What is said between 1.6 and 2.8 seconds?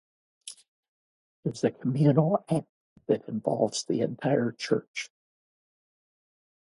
a communal act